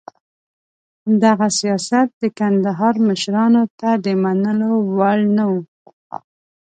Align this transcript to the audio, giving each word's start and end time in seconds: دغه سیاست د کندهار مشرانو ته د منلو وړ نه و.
دغه 1.23 1.47
سیاست 1.59 2.07
د 2.21 2.23
کندهار 2.39 2.95
مشرانو 3.07 3.63
ته 3.79 3.89
د 4.05 4.07
منلو 4.23 4.71
وړ 4.95 5.19
نه 5.35 5.45
و. 5.51 5.53